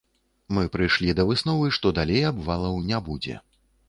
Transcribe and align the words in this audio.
Мы 0.57 0.61
прыйшлі 0.75 1.13
да 1.19 1.25
высновы, 1.31 1.67
што 1.77 1.91
далей 1.99 2.23
абвалаў 2.31 2.81
не 2.89 3.03
будзе. 3.11 3.37